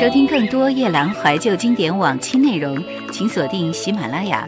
[0.00, 4.46] 收听更多夜兰怀旧经典往期内容，请锁定喜马拉雅。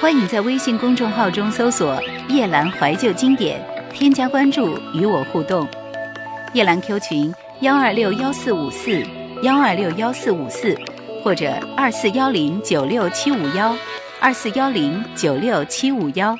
[0.00, 5.68] 欢迎在微信公众号中搜索“夜兰怀旧经典”，添加关注与我互动。
[6.52, 9.00] 夜兰 Q 群：幺二六幺四五四
[9.44, 10.76] 幺二六幺四五四，
[11.22, 13.76] 或者二四幺零九六七五幺
[14.18, 16.36] 二四幺零九六七五幺。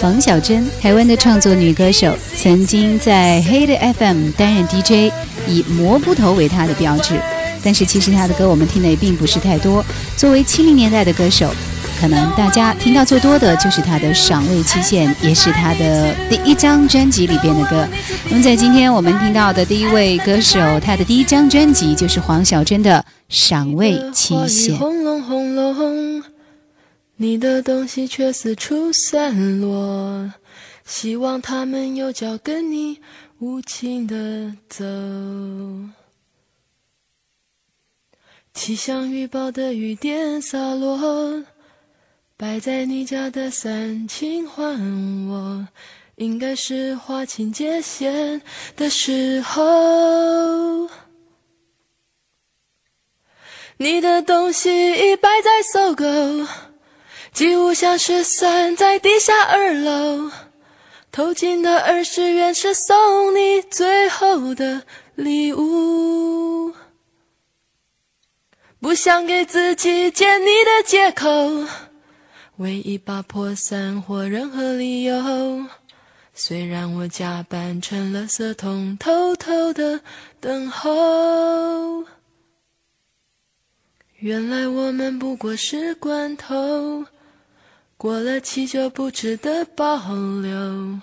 [0.00, 5.12] 王小珍，台湾的创作女歌手，曾经在黑的 FM 担任 DJ，
[5.46, 7.20] 以蘑菇头为她的标志。
[7.62, 9.84] 但是其实她的歌我们听的也并不是太多。
[10.16, 11.50] 作为七零年代的歌手，
[12.00, 17.86] 可能大家听到最多的就是她的《赏味期限》，也是她的第一张专辑里边的歌。
[18.30, 24.78] 那么在今天我们听到的第一位歌手，她的第一张专辑就是黄小珍的《赏味期限》。
[27.20, 30.32] 你的东西却四处散落，
[30.84, 33.00] 希望他们有脚跟你
[33.40, 34.84] 无情的走。
[38.54, 41.44] 气象预报的雨点洒落，
[42.36, 44.78] 摆在你家的伞，请还
[45.28, 45.66] 我。
[46.14, 48.40] 应该是划清界限
[48.76, 50.88] 的时候。
[53.76, 56.04] 你的东西已摆在搜狗。
[57.38, 60.28] 几乎像是散在地下二楼，
[61.12, 64.82] 偷进的二十元是送你最后的
[65.14, 66.74] 礼物。
[68.80, 71.28] 不想给自己见你的借口，
[72.56, 75.64] 为一把破伞或任何理由。
[76.34, 80.00] 虽然我假扮成了色桶，偷偷的
[80.40, 82.04] 等候。
[84.16, 87.06] 原来我们不过是罐头。
[87.98, 89.96] 过了期就不值得保
[90.40, 91.00] 留，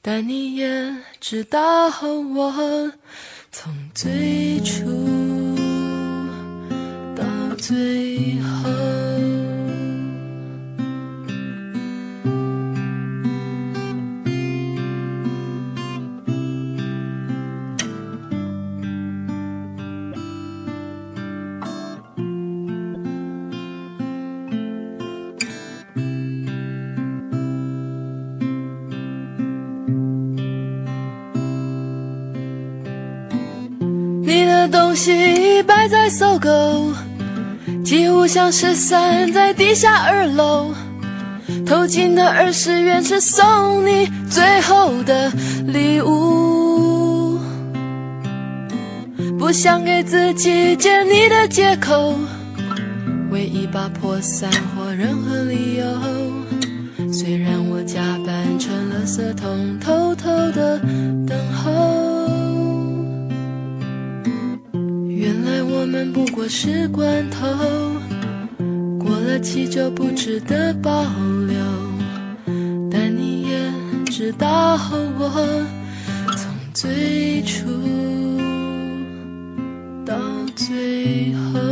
[0.00, 2.90] 但你也知道我
[3.52, 4.86] 从最初
[7.14, 7.22] 到
[7.58, 8.45] 最后。
[34.96, 36.90] 西摆在搜狗，
[37.84, 40.72] 几乎像是散在地下二楼。
[41.66, 45.30] 偷进的二十元是送你最后的
[45.66, 47.38] 礼物。
[49.38, 52.14] 不想给自己见你的借口，
[53.30, 57.12] 为一把破伞或任何理由。
[57.12, 60.78] 虽然我假扮成了色桶，偷偷的
[61.26, 62.05] 等候。
[65.86, 67.46] 我们不过是关头，
[68.98, 71.04] 过了期就不值得保
[71.46, 71.56] 留。
[72.90, 73.56] 但你也
[74.06, 74.76] 知道
[75.16, 75.30] 我
[76.36, 77.68] 从最初
[80.04, 80.16] 到
[80.56, 81.65] 最后。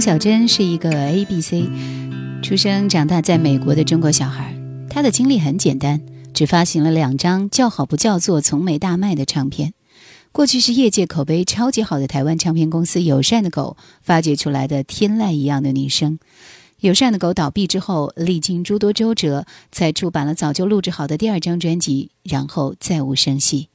[0.00, 1.68] 小珍是一个 A B C，
[2.42, 4.56] 出生长大在美国的中国小孩。
[4.88, 6.00] 她的经历很简单，
[6.32, 9.74] 只发行了两张叫好不叫座、从没大卖的唱片。
[10.32, 16.18] 过去是业界口碑超级好的台湾唱片公司友善的狗发掘出来的天籁一样的女声。
[16.80, 23.68] 友善的狗倒闭之后，历经诸多周折，才出版了早就录制好的第二张专辑，然后再无声息。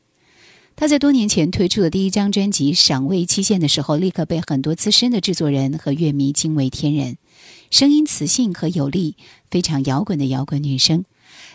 [0.77, 7.18] 他在多年前推出的第一张专辑《赏味期限》的时候，立刻被很多资深的制作人和乐迷惊为天人。
[7.72, 9.16] 声音磁性和有力，
[9.50, 11.06] 非常摇滚的摇滚女声。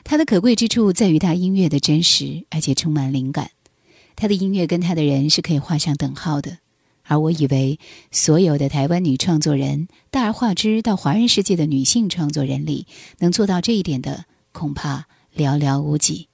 [0.05, 3.51] 她的可贵之处在于她音乐的真实，而且充满灵感。
[4.17, 6.59] 她的音乐跟她的人是可以画上等号的。
[7.03, 7.79] 而我以为
[8.11, 12.87] 所有的台湾女创作人，大而化之到华人世界的女性创作人里，
[13.19, 15.07] 能做到这一点的，恐怕
[15.37, 16.29] 寥寥无几。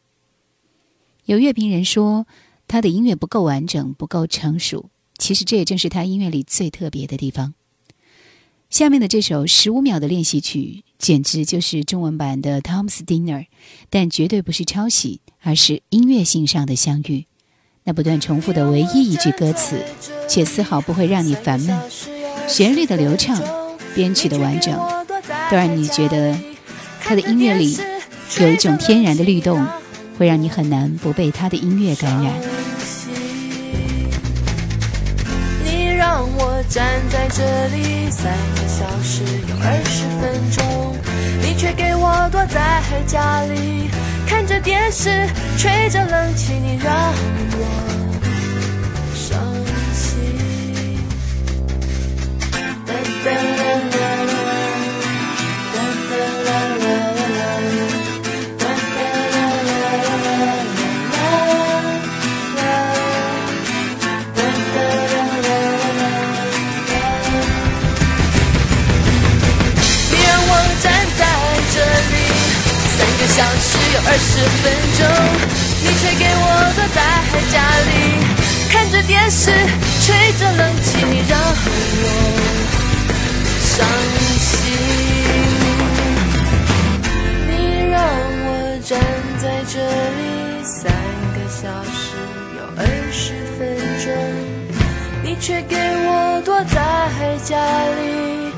[1.25, 2.27] 有乐评人说，
[2.69, 4.91] 他的音乐不够完整，不够成熟。
[5.19, 7.55] 其实这也正是他音乐里最特别的地方。
[8.69, 13.39] 下面的这首十五秒的练习曲，简直就是中文版的《Tom's Dinner》，
[13.89, 17.27] 但绝对不是抄袭，而是音乐性上的相遇。
[17.85, 19.81] 那不断重复的唯一一句歌词，
[20.29, 21.79] 却丝毫不会让你烦闷。
[22.49, 23.41] 旋律的流畅，
[23.95, 24.77] 编曲的完整，
[25.49, 26.37] 都让你觉得
[27.01, 27.79] 他的音乐里
[28.41, 29.65] 有一种天然的律动，
[30.19, 32.33] 会让你很难不被他的音乐感染。
[35.65, 40.97] 你让我站在这里三个小时有二十分钟，
[41.43, 43.91] 你却给我躲在家里
[44.27, 45.29] 看着电视，
[45.59, 46.95] 吹着冷气，你让
[47.53, 47.96] 我
[73.37, 75.05] 小时有二十分钟，
[75.83, 76.41] 你却给我
[76.75, 76.99] 躲在
[77.53, 77.55] 家
[77.85, 77.93] 里
[78.71, 79.53] 看着电视，
[80.01, 81.39] 吹着冷气，你让
[82.01, 82.05] 我
[83.61, 83.77] 伤
[84.41, 84.49] 心。
[87.47, 87.53] 你
[87.91, 88.01] 让
[88.47, 88.49] 我
[88.83, 88.99] 站
[89.37, 89.85] 在这
[90.17, 90.91] 里三
[91.35, 92.17] 个小时
[92.57, 92.81] 有二
[93.13, 94.07] 十分钟，
[95.23, 96.75] 你却给我躲在
[97.45, 97.55] 家
[98.01, 98.51] 里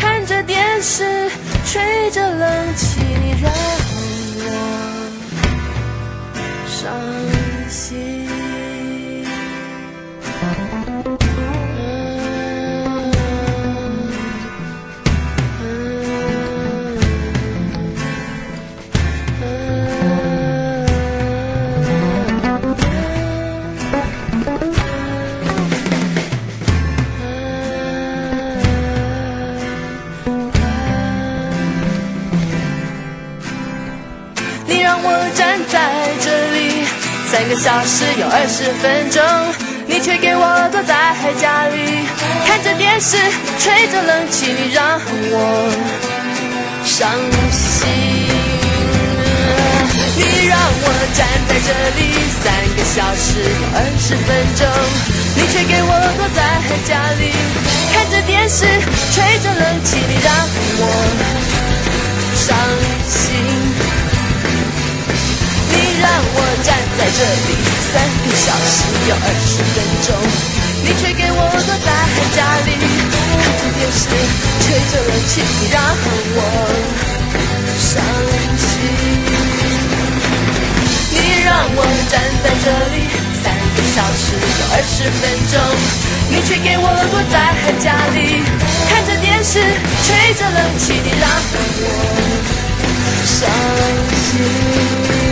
[0.00, 1.28] 看着电视，
[1.66, 3.79] 吹着冷气，你让。
[6.80, 6.90] 伤
[7.68, 8.29] 心。
[37.40, 39.24] 三个小时有二十分钟，
[39.86, 42.04] 你却给我躲在家里
[42.44, 43.16] 看着电视，
[43.58, 45.00] 吹着冷气，你让
[45.32, 45.72] 我
[46.84, 47.08] 伤
[47.48, 47.88] 心。
[50.20, 52.12] 你让我站在这里
[52.44, 54.68] 三个小时有二十分钟，
[55.34, 57.32] 你却给我躲在家里
[57.90, 58.68] 看着电视，
[59.14, 60.28] 吹着冷气，你让
[60.76, 60.84] 我
[62.36, 62.52] 伤
[63.08, 63.69] 心。
[65.72, 66.68] 你让我站
[66.98, 67.50] 在这里
[67.90, 68.76] 三个小时
[69.08, 69.76] 有二十分
[70.06, 70.08] 钟，
[70.82, 71.90] 你却给我躲在
[72.34, 72.68] 家里
[73.42, 74.02] 看着电视，
[74.60, 75.32] 吹着冷气，
[75.72, 75.76] 让
[76.36, 76.38] 我
[77.78, 77.88] 伤
[78.58, 78.62] 心。
[81.12, 81.78] 你让我
[82.10, 82.12] 站
[82.42, 82.96] 在这里
[83.42, 83.44] 三
[83.74, 84.22] 个小时
[84.60, 85.54] 有二十分钟，
[86.30, 87.34] 你却给我躲在
[87.78, 88.42] 家里
[88.88, 89.60] 看着电视，
[90.04, 91.28] 吹着冷气，让
[91.80, 91.84] 我
[93.24, 93.38] 伤
[94.30, 95.29] 心。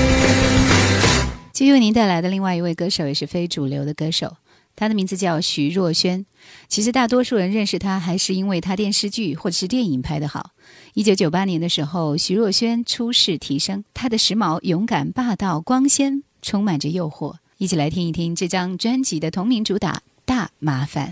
[1.58, 4.36] 继续为您带来的另外一位歌手也是非主流的歌手，
[4.76, 6.24] 他的名字叫徐若瑄。
[6.68, 10.52] 其实大多数人认识他还是因为他电视剧或者是电影拍得好。
[10.94, 17.34] 一九九八年的时候，徐若瑄出世提升，她的时髦、勇敢、霸道、光鲜，充满着诱惑。
[17.56, 19.94] 一起来听一听这张专辑的同名主打
[20.24, 21.08] 《大麻烦》。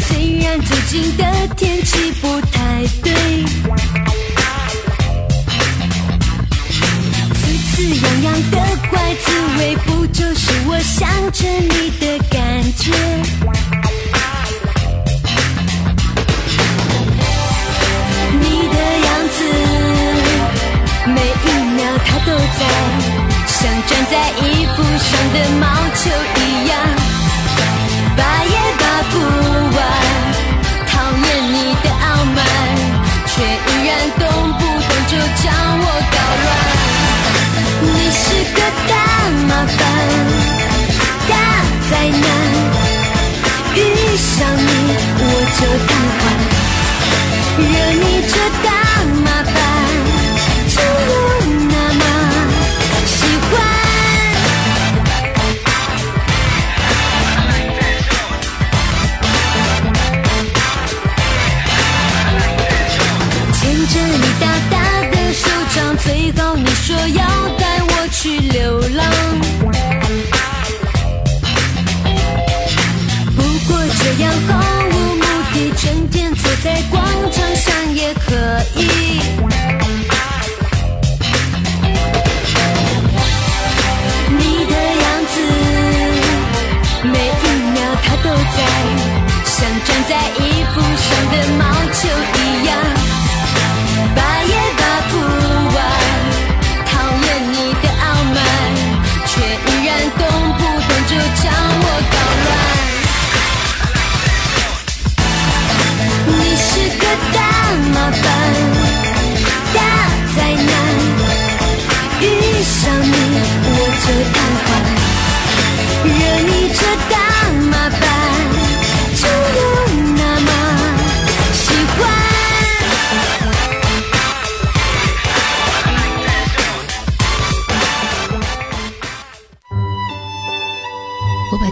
[0.00, 1.24] 虽然最近的
[1.56, 3.12] 天气不太对，
[7.34, 8.56] 滋滋痒痒的
[8.90, 12.92] 怪滋味，不就是我想着你的感觉，
[18.40, 19.38] 你的样子，
[21.06, 21.46] 每一
[21.76, 22.60] 秒它都在，
[23.46, 24.42] 像粘在衣
[24.74, 25.62] 服上的毛
[25.94, 26.10] 球
[26.40, 27.03] 一样。
[29.10, 29.14] 不
[29.76, 29.78] 完，
[30.86, 32.38] 讨厌你的傲慢，
[33.26, 34.22] 却依然动
[34.54, 35.44] 不动就将
[35.80, 36.46] 我搞乱。
[37.82, 38.22] 你是
[38.54, 38.58] 个
[38.88, 38.92] 大
[39.48, 39.78] 麻烦，
[41.28, 41.32] 大
[41.90, 42.24] 灾难，
[43.74, 43.78] 遇
[44.16, 44.68] 上你
[45.18, 45.22] 我
[45.58, 46.22] 就瘫痪，
[47.58, 48.34] 惹你这
[48.68, 48.83] 大。
[66.86, 67.24] 说要
[67.56, 69.10] 带我去流浪。
[73.34, 74.63] 不过这样好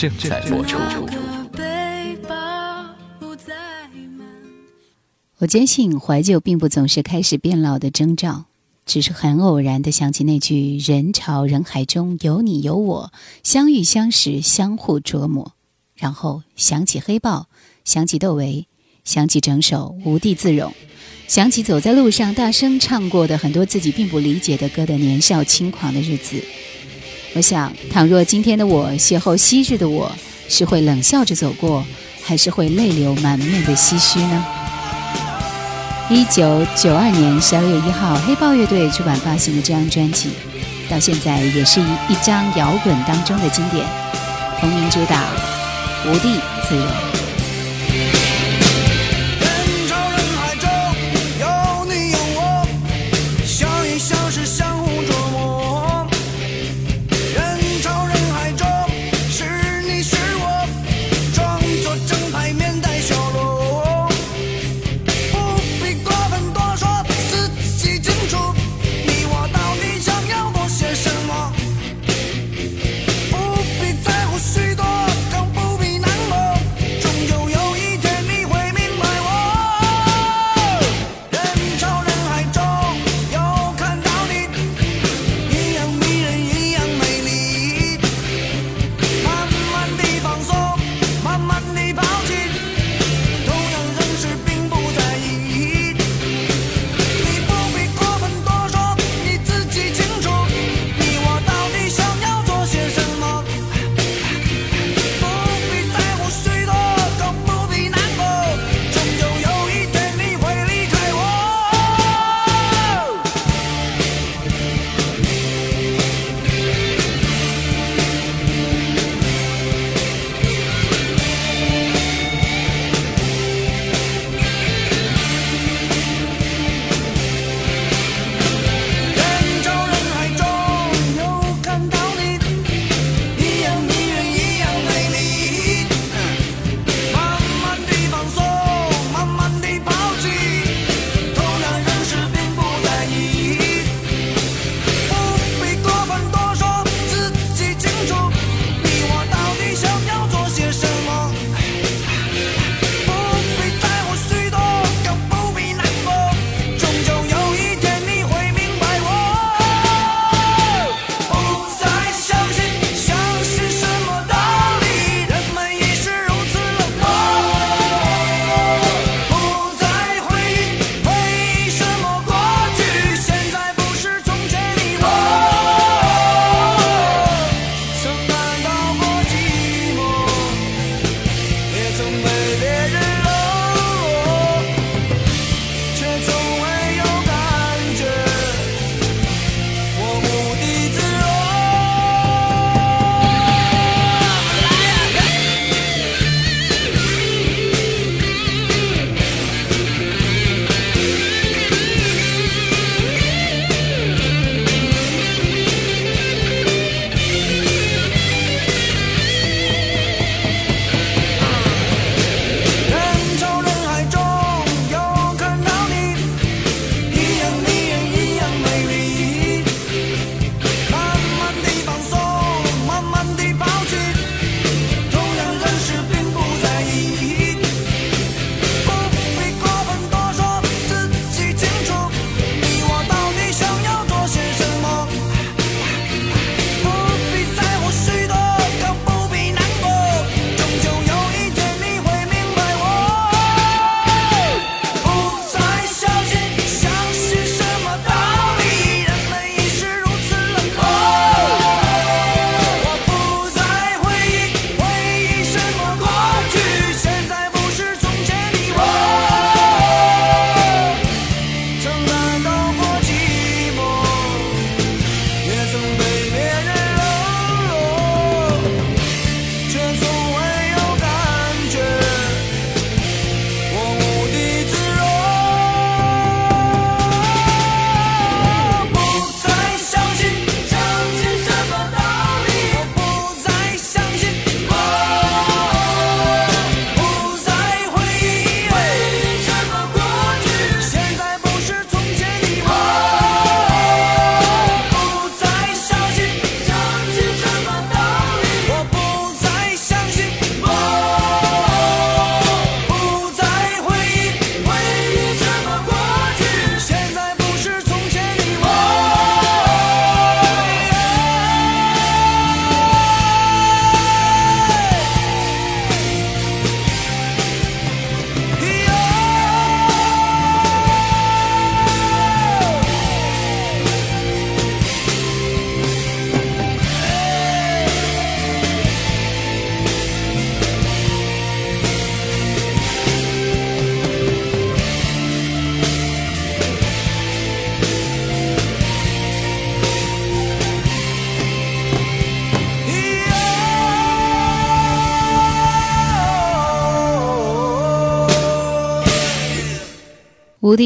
[0.00, 0.78] 正在播出。
[5.36, 8.46] 我坚信怀旧并不总是开始变老的征兆，
[8.86, 15.52] 只是很偶然的想起那句“人潮人海中有你有我，相遇相识相互琢磨”，
[15.94, 17.48] 然后想起黑豹，
[17.84, 18.66] 想起窦唯，
[19.04, 20.70] 想起整首《无地自容》，
[21.28, 26.42] 想起走在路上大声唱过的很多自己并不理解的歌的年少轻狂的日子。
[27.32, 30.10] 我想，倘若今天的我邂逅昔日的我，
[30.48, 31.84] 是会冷笑着走过，
[32.24, 34.44] 还是会泪流满面的唏嘘呢？
[36.10, 40.30] 一九九二年十二月一号，黑豹乐队出版发行的这张专辑，
[40.90, 43.86] 到现在也是一一张摇滚当中的经典，
[44.58, 45.22] 同名主打
[46.10, 46.84] 《无地自容》。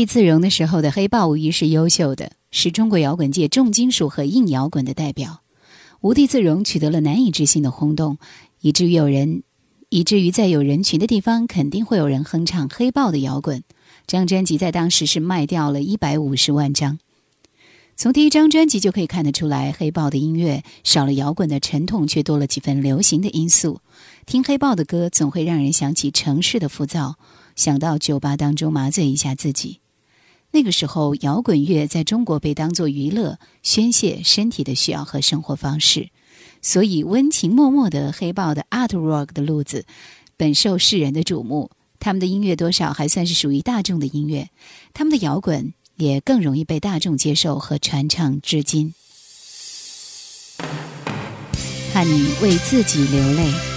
[0.07, 5.41] 自容的时候的黑豹无疑是优秀的，是中国摇滚界重金属和硬摇滚的代表。
[6.01, 8.19] 无地自容取得了难以置信的轰动，
[8.61, 9.43] 以至于有人，
[9.89, 13.63] 以至于在有人群的地方，肯定会有人哼唱黑豹的摇滚。
[14.07, 16.99] 这张专辑在当时是卖掉了一百五十万张。
[17.97, 23.81] 从第一张专辑就可以看得出来，黑豹的音乐少了摇滚的沉痛，却多了几分流行的因素。
[24.27, 27.15] 听黑豹的歌，总会让人想起城市的浮躁。
[27.55, 29.79] 想到酒吧当中麻醉一下自己，
[30.55, 36.11] 那个时候摇滚乐在中国被当作娱乐、宣泄身体的需要和生活方式，
[36.63, 39.85] 所以温情脉脉的黑豹的 art rock 的路子
[40.37, 41.73] 本受世人的瞩目。
[41.99, 44.49] 他们的音乐多少还算是属于大众的音乐，
[44.93, 48.95] 他们的摇滚也更容易被大众接受和传唱至今。
[51.93, 53.74] 怕你为自己流泪。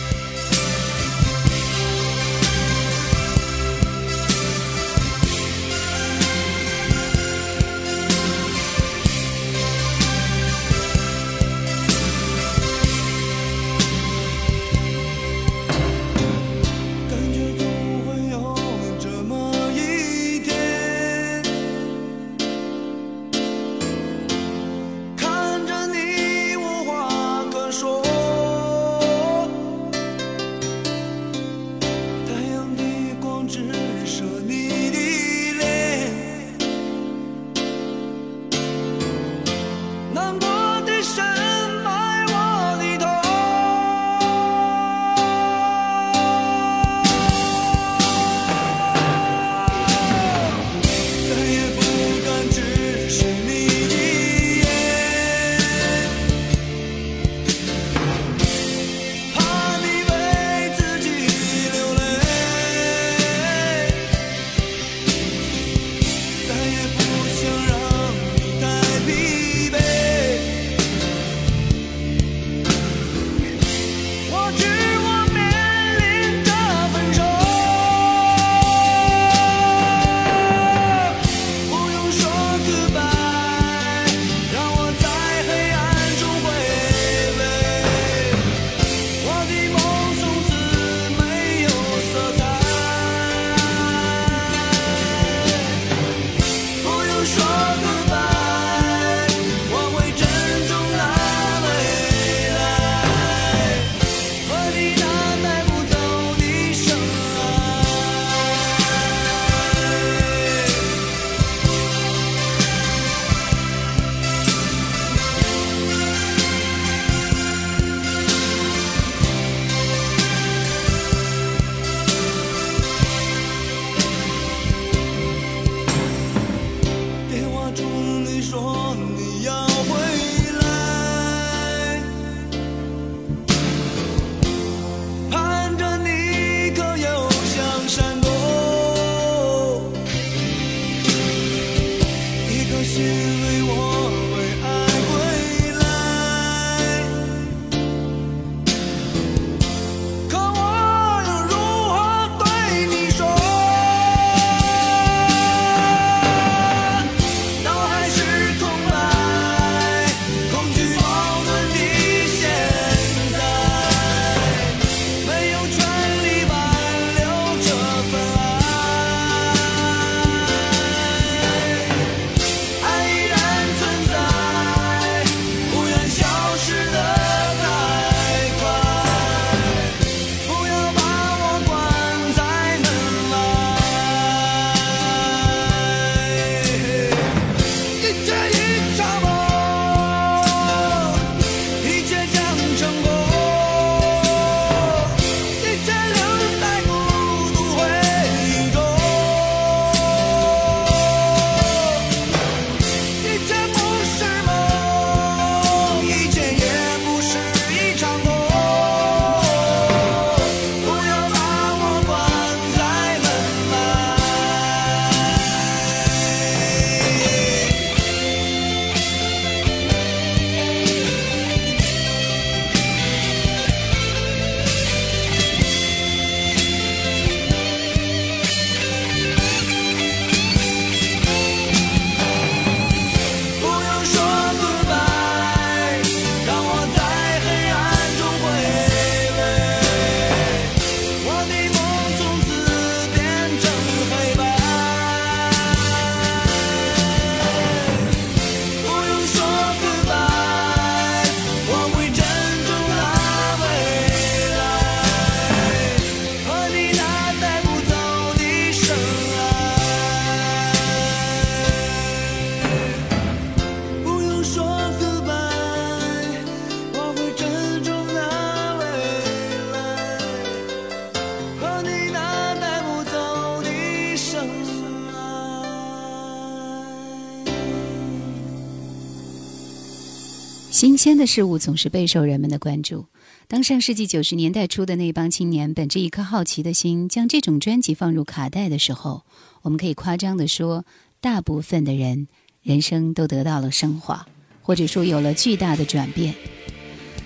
[281.07, 283.05] 鲜的事物总是备受人们的关注。
[283.47, 289.23] 当上世纪九十年代初的那帮青年本着一颗好奇的心，将这种专辑放入卡带的时候，
[289.61, 290.83] 我们可以夸张地说，
[291.21, 292.27] 大部分的人
[292.61, 294.27] 人生都得到了升华，
[294.61, 296.35] 或者说有了巨大的转变。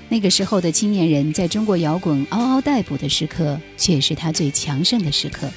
[0.09, 5.49] 那个时候的青年人，在中国摇滚嗷嗷待哺的时刻，却是他最强盛的时刻。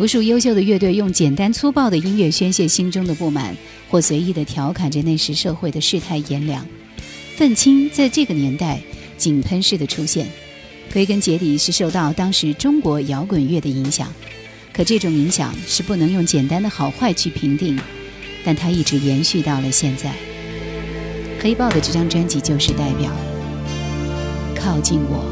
[0.00, 3.56] 无数优秀的乐队用简单粗暴的音乐宣泄心中的不满，
[3.88, 6.66] 或随意地调侃着那时社会的世态炎凉。
[7.36, 8.80] 愤青在这个年代
[9.16, 10.26] 井喷式的出现，
[10.92, 14.12] 归根结底是受到当时中国摇滚乐的影响。
[14.72, 17.78] 可这种影响是不能用简单的好坏去评定，
[18.44, 20.12] 但它一直延续到了现在。
[21.40, 23.10] 黑豹的这张专辑就是代表。
[24.54, 25.31] 靠近我。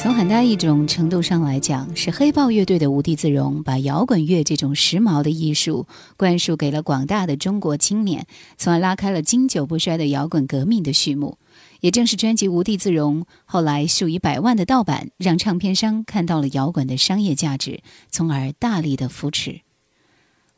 [0.00, 8.24] 从很大一种程度上来讲，是黑豹乐队的无地自容，把摇滚乐这种时髦的艺术灌输给了广大的中国青年，
[8.56, 11.36] 从而拉开了经久不衰的摇滚革命的序幕。
[11.80, 19.62] 也正是专辑《无地自容》，后来数以百万的盗版，让唱片商看到了摇滚的商业价值，从而大力的扶持。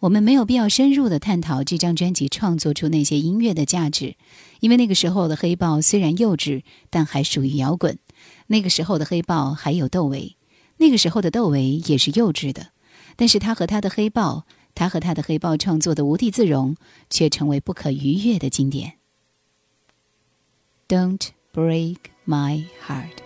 [0.01, 4.17] 我们没有必要深入的探讨这张专辑创作出那些音乐的价值，
[4.61, 7.99] 因为那个时候的黑豹虽然幼稚，但还属于摇滚。
[8.51, 10.37] 那个时候的黑豹还有窦唯，
[10.79, 12.73] 那个时候的窦唯也是幼稚的，
[13.15, 16.75] 但是他和他的黑豹，他和他的黑豹创作的《无地自容》
[17.09, 18.95] 却成为不可逾越的经典。
[20.89, 23.20] Don't break my heart。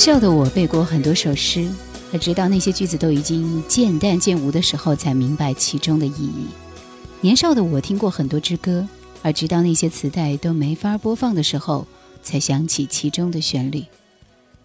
[0.00, 1.70] 年少的我背过很多首诗，
[2.10, 6.46] 而直到那些句子都已经渐淡渐无的时候，才明白其中的意义。
[7.20, 8.88] 年少的我听过很多支歌，
[9.20, 11.86] 而直到那些磁带都没法播放的时候，
[12.22, 13.84] 才想起其中的旋律。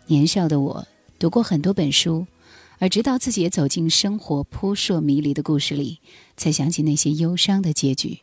[0.05, 0.87] 年少的我
[1.19, 2.25] 读过很多本书，
[2.79, 5.99] 而直到自己也走进生活扑朔迷离的故事里，
[6.37, 8.19] 才想起那些忧伤的结局。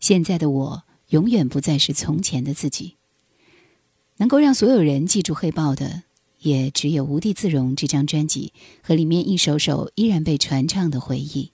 [0.00, 2.94] 现在的我永远不再是从前的自己。
[4.16, 6.04] 能够让所有人记住黑豹的，
[6.42, 11.50] 也只有《无地自容》这张专辑和里面一首首依然被传唱的回忆。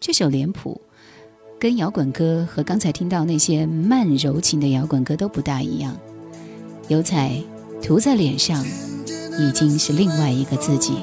[0.00, 0.80] 这首脸谱，
[1.58, 5.96] 跟摇滚歌和刚才听到那些慢柔情的摇滚歌都不大一样。
[6.88, 7.42] 油彩
[7.82, 8.64] 涂在脸上，
[9.38, 10.94] 已经是另外一个自己。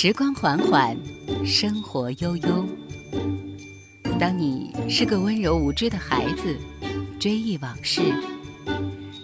[0.00, 0.96] 时光缓缓，
[1.44, 2.64] 生活悠悠。
[4.16, 6.56] 当你是个温柔无知的孩子，
[7.18, 8.00] 追忆往事。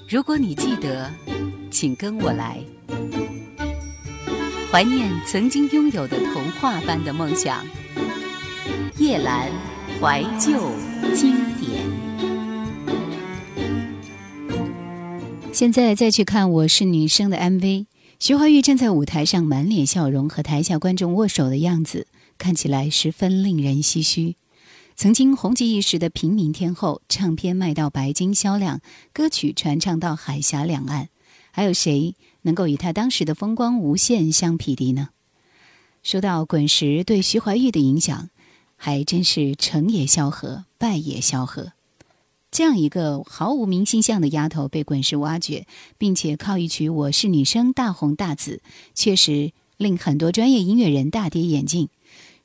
[0.09, 1.09] 如果你记得，
[1.71, 2.59] 请跟我来，
[4.73, 7.65] 怀念曾经拥有的童话般的梦想。
[8.99, 9.53] 叶兰
[10.01, 10.73] 怀旧
[11.15, 11.85] 经典。
[15.53, 17.87] 现在再去看《我是女生》的 MV，
[18.19, 22.07] 徐怀钰站在舞台上，满脸笑容，和台下观众握手的样子，
[22.39, 24.37] 看起来十分令人唏嘘。
[24.97, 28.81] 曾经红极一时的平民天后，唱片卖到白金销量，
[29.13, 31.09] 歌曲传唱到海峡两岸，
[31.51, 35.11] 还有谁能够与她当时的风光无限相匹敌呢？
[36.03, 38.31] 说到滚石对徐怀钰的影响，
[38.77, 41.74] 还真是成也萧何，败也萧何。
[42.55, 45.67] 这样一个毫无明星相的丫头被滚石挖掘，
[45.99, 48.63] 并且靠一曲《我是女生》大红大紫，
[48.95, 51.89] 确实令很多专业音乐人大跌眼镜。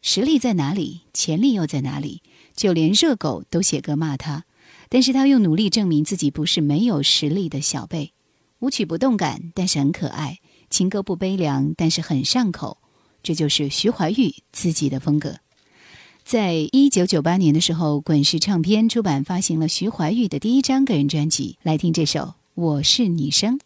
[0.01, 1.01] 实力在哪里？
[1.13, 2.23] 潜力又在哪里？
[2.55, 4.45] 就连热狗都写歌骂他，
[4.89, 8.13] 但是他又努力证明自己不是没有实力的小贝。
[8.61, 10.37] 舞曲不动感，但是很可爱；
[10.71, 12.79] 情歌不悲凉，但是很上口。
[13.21, 15.35] 这就是徐怀钰自己的风格。
[16.29, 21.57] 在一九九八年的时候，滚石唱片出版发行了徐怀钰的第一张个人专辑。
[21.63, 22.19] 来听这首
[22.53, 23.57] 《我是女生》。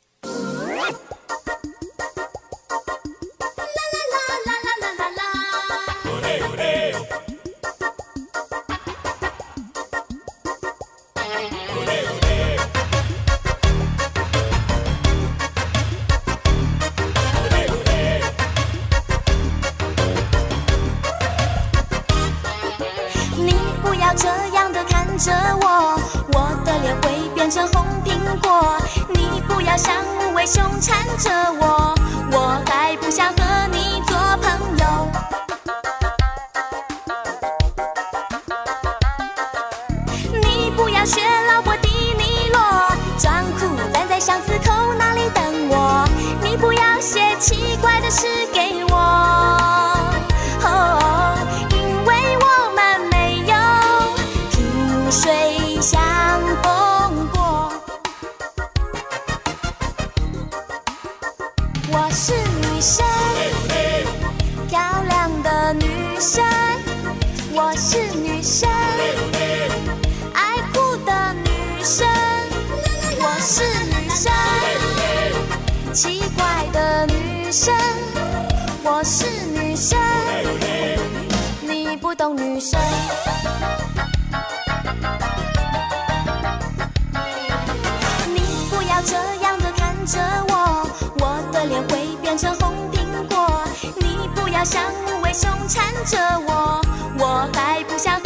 [94.63, 96.81] 像无尾熊缠着我，
[97.19, 98.17] 我还不想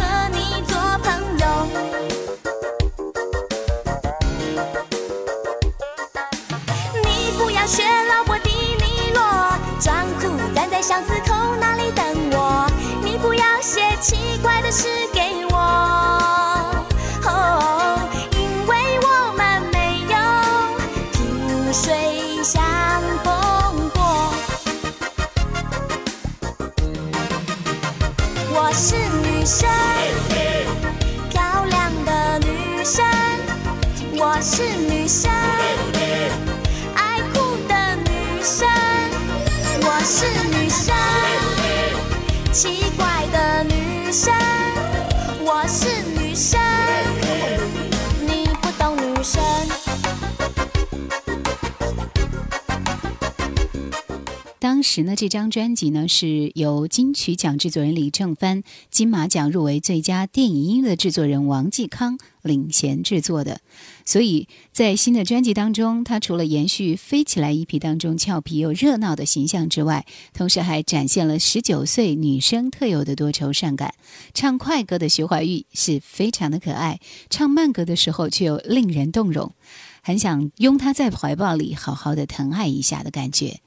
[54.97, 63.61] 时呢，这张专辑呢是由金曲奖制作人李正帆、金马奖入围最佳电影音乐制作人王继康领衔制作的。
[64.05, 73.93] 所以在新的专辑当中，他除了延续《飞起来》EP 当中俏皮又热闹的形象之外，同时还展现了十九岁女生特有的多愁善感。
[74.33, 79.53] 唱快歌的徐怀钰是非常的可爱，唱慢歌的时候却又令人动容，
[80.01, 83.59] 很想拥她在怀抱里好好的疼爱一下的感觉。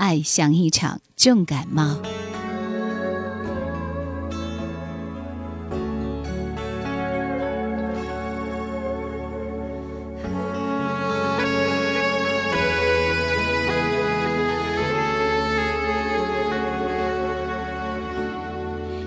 [0.00, 2.00] 爱像一场重感冒。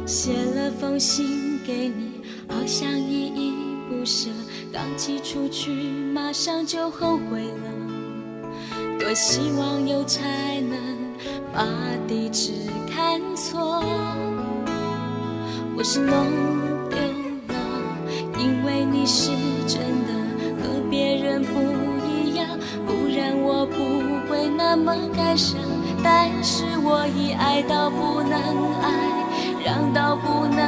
[0.05, 3.55] 写了封信给你，好像依依
[3.89, 4.29] 不舍。
[4.71, 5.71] 刚寄出去，
[6.13, 7.73] 马上就后悔了。
[8.99, 10.62] 多希望有才能
[11.53, 11.63] 把
[12.07, 12.51] 地址
[12.91, 13.83] 看错，
[15.75, 16.25] 或是弄
[16.89, 16.97] 丢
[17.47, 17.55] 了，
[18.39, 19.31] 因为你是
[19.67, 20.13] 真的
[20.63, 21.61] 和别人不
[22.07, 22.47] 一样，
[22.87, 23.77] 不然我不
[24.27, 25.59] 会那么感伤。
[26.03, 28.33] 但是我已爱到不能
[28.81, 29.13] 爱。
[29.65, 30.59] 让到不能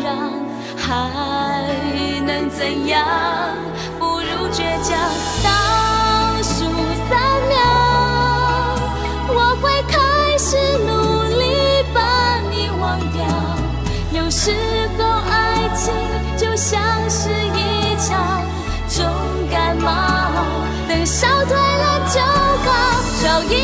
[0.00, 0.30] 让，
[0.76, 1.66] 还
[2.24, 3.04] 能怎样？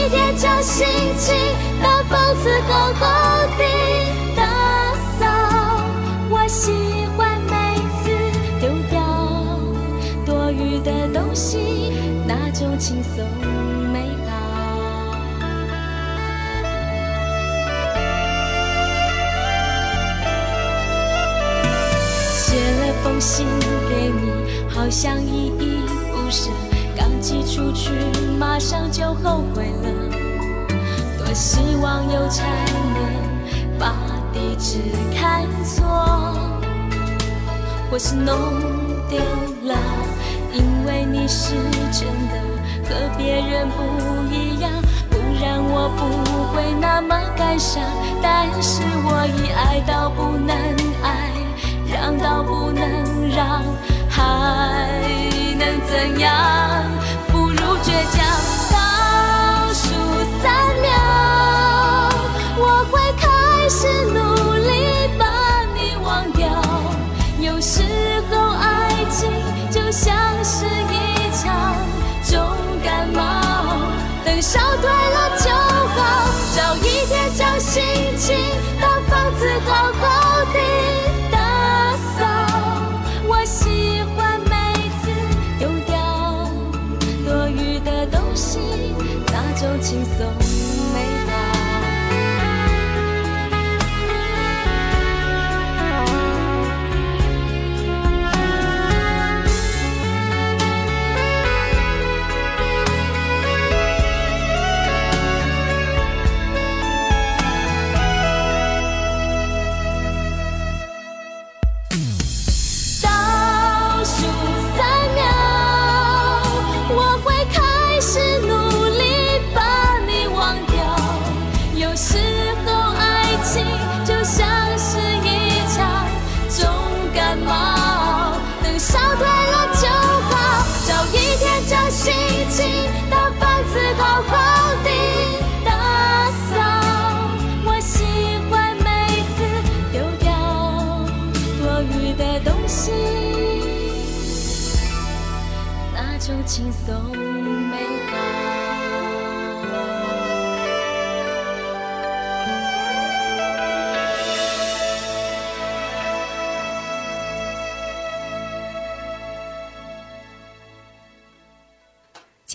[0.00, 0.86] 一天将心
[1.18, 1.34] 情
[1.82, 3.04] 大方伺候后
[3.58, 3.64] 地。
[6.52, 6.72] 喜
[7.16, 8.10] 欢每次
[8.58, 8.98] 丢掉
[10.26, 11.92] 多余的东西，
[12.26, 13.24] 那种轻松
[13.92, 14.30] 美好。
[22.34, 23.46] 写了封信
[23.88, 24.32] 给你，
[24.68, 25.79] 好像依依不舍，
[27.30, 27.92] 寄出去
[28.40, 29.88] 马上就后悔了。
[31.16, 33.94] 多希望有才能把
[34.32, 34.80] 地址
[35.14, 35.86] 看错。
[37.88, 38.34] 或是弄
[39.08, 39.20] 丢
[39.62, 39.76] 了，
[40.52, 41.54] 因为你是
[41.92, 42.34] 真的
[42.88, 44.68] 和别人不一样，
[45.08, 46.02] 不然我不
[46.52, 47.80] 会那么感伤。
[48.20, 50.56] 但是我已爱到不能
[51.04, 51.30] 爱，
[51.92, 52.82] 让到不能
[53.30, 53.62] 让，
[54.08, 54.89] 还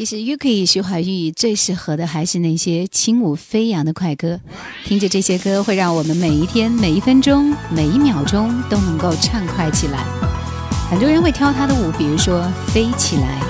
[0.06, 4.40] 其实 Yuki 徐怀钰最适合的还是那些轻舞飞扬的快歌，
[4.84, 10.06] 听着这些歌会让我们每一天、每一分钟、每一秒钟都能够畅快起来。
[10.92, 12.42] 很多人会跳他的舞，比如说
[12.72, 13.42] 《飞起来》。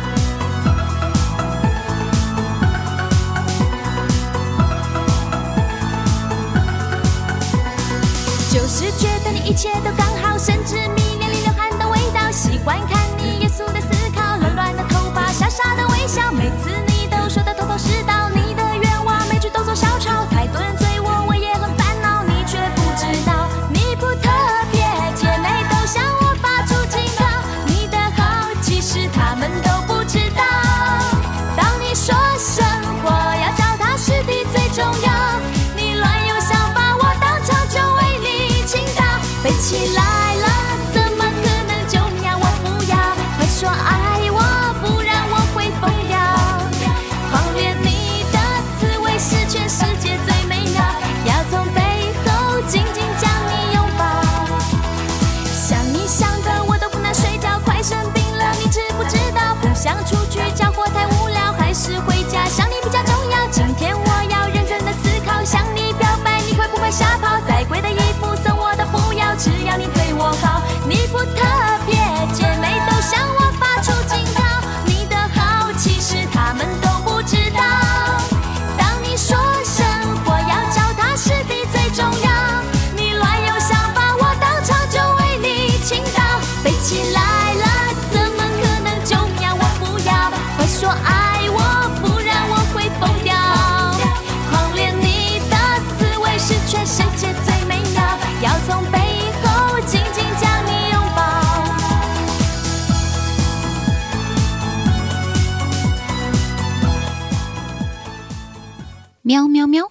[109.27, 109.87] 喵喵喵。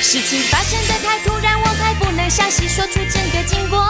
[0.00, 3.86] 事情发生的太突然，我还不能详细说出整个经过。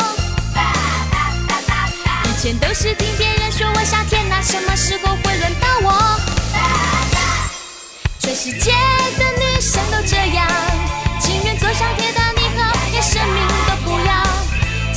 [2.24, 6.20] 以前都是听别人说我夏天，那什么时候会轮到我？
[8.18, 10.48] 全世界的女生都这样，
[11.20, 13.43] 情愿坐上铁达尼号，连生命。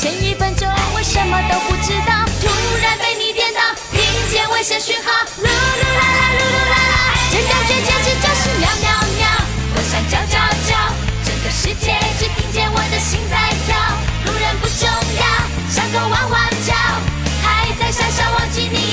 [0.08, 2.48] 前一分钟我什么都不知道，突
[2.82, 3.60] 然被你电到，
[3.92, 4.00] 听
[4.32, 6.96] 见危险讯号，噜噜啦啦，噜噜啦啦，
[7.30, 8.88] 这感觉简直就是喵喵
[9.18, 9.28] 喵，
[9.76, 10.80] 我想叫叫叫，
[11.26, 13.76] 整个世界只听见我的心在跳，
[14.24, 15.24] 路人不重要，
[15.70, 16.74] 像个汪汪叫，
[17.44, 18.87] 还在傻傻，忘记你。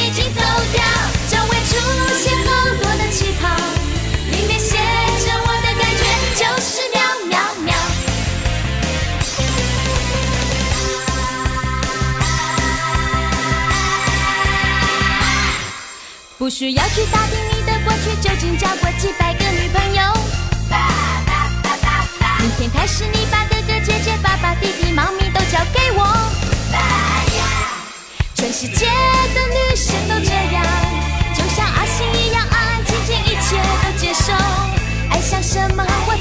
[16.44, 20.02] 不需要去打听你的过去，究竟交过几百个女朋友。
[22.38, 26.04] 明天开始，你把哥哥姐姐、爸爸、弟弟、猫咪都交给我。
[28.34, 30.62] 全世界的女生都这样，
[31.34, 34.30] 就像阿信一样安安静静，一切都接受。
[35.08, 36.14] 爱上什么，我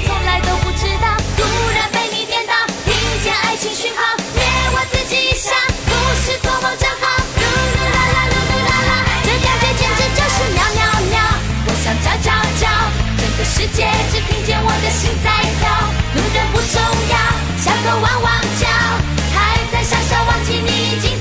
[13.64, 15.72] 世界只听见我的心在跳。
[16.12, 16.76] 路人不重
[17.08, 17.16] 要，
[17.56, 18.28] 小狗汪汪
[18.60, 18.68] 叫，
[19.32, 21.13] 还在傻傻，忘记你已经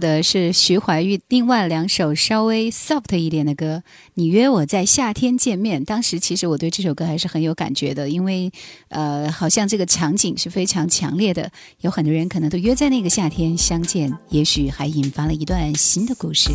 [0.00, 3.82] 的是徐怀钰另外两首稍微 soft 一点的歌，
[4.14, 5.82] 《你约我在夏天见面》。
[5.84, 8.50] 当时其实我对这首歌还是很有感觉的，因为
[8.88, 16.50] 呃，好像这个场景是非常强烈的，有很多人可能都约在那个夏天相见，也许还引发了一段新的故事。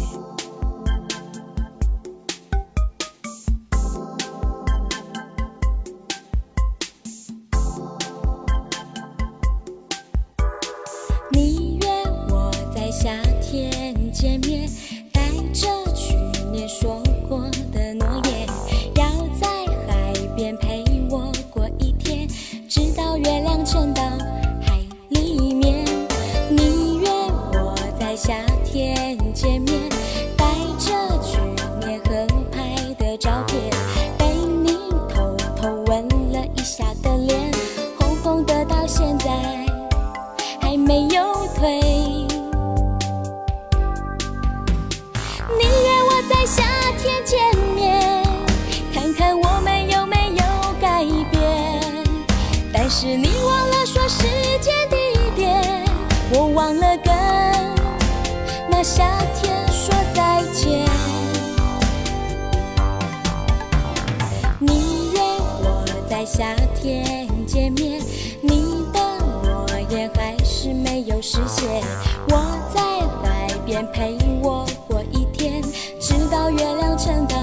[71.22, 71.84] 实现。
[72.30, 72.82] 我在
[73.22, 75.62] 海边陪我过一天，
[76.00, 77.36] 直到月亮沉到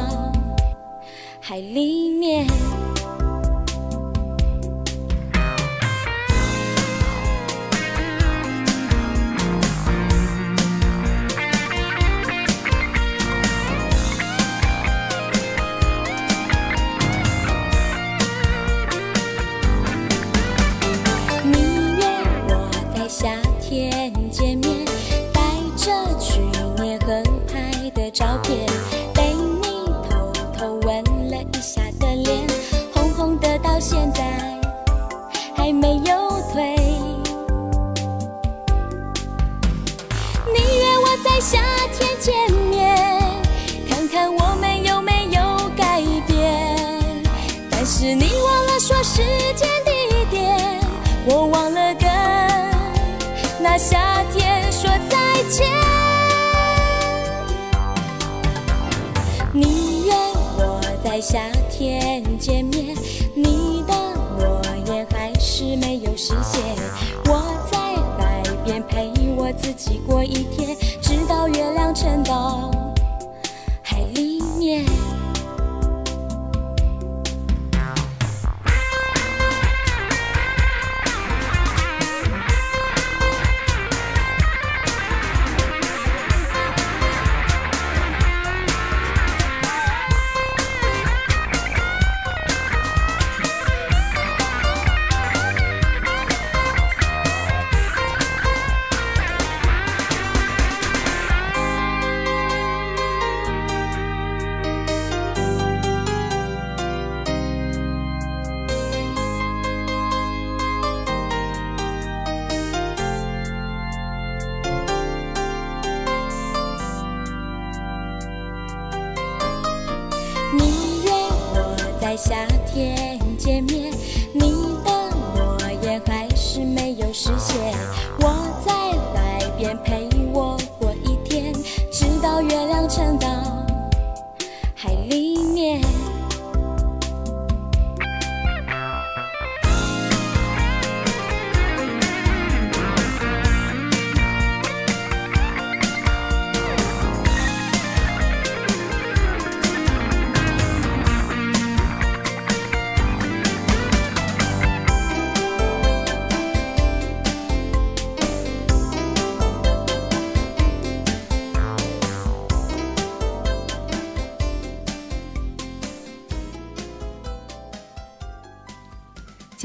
[1.40, 1.97] 海里
[61.78, 62.92] 天见面，
[63.36, 63.57] 你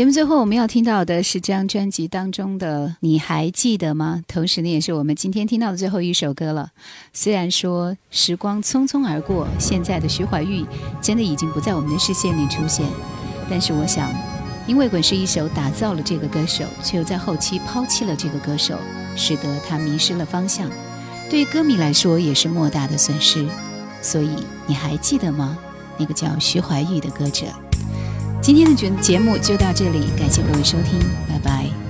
[0.04, 6.72] 节目最后我们要听到的是这张专辑当中的《你还记得吗》，同时呢，也是我们今天听到的最后一首歌了。
[7.14, 10.66] 虽然说时光匆匆而过，现在的徐怀钰
[11.02, 12.86] 真的已经不在我们的视线里出现，
[13.50, 14.12] 但是我想，
[14.68, 18.78] 因为滚石一手打造了这个歌手，却又在后期抛弃了这个歌手，
[19.16, 20.70] 使得他迷失了方向，
[21.30, 23.48] 对于歌迷来说也是莫大的损失。
[24.02, 24.32] 所以
[24.68, 25.58] 你还记得吗？
[25.98, 27.46] 那个叫徐怀钰的歌者。
[28.44, 31.83] 今天的节节目就到这里，感谢各位收听，拜拜。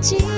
[0.00, 0.37] 记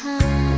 [0.00, 0.57] 他。